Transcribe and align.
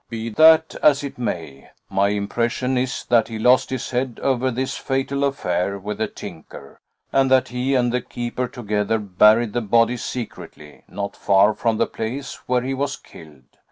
Be 0.09 0.29
that 0.31 0.73
as 0.81 1.03
it 1.03 1.19
may, 1.19 1.69
my 1.87 2.07
impression 2.07 2.75
is 2.75 3.05
that 3.09 3.27
he 3.27 3.37
lost 3.37 3.69
his 3.69 3.91
head 3.91 4.19
over 4.23 4.49
this 4.49 4.75
fatal 4.75 5.23
affair 5.23 5.77
with 5.77 5.99
the 5.99 6.07
tinker, 6.07 6.81
and 7.13 7.29
that 7.29 7.49
he 7.49 7.75
and 7.75 7.91
the 7.93 8.01
keeper 8.01 8.47
together 8.47 8.97
buried 8.97 9.53
the 9.53 9.61
body 9.61 9.97
secretly, 9.97 10.81
not 10.87 11.15
far 11.15 11.53
from 11.53 11.77
the 11.77 11.85
place 11.85 12.33
where 12.47 12.63
he 12.63 12.73
was 12.73 12.95
killed. 12.95 13.43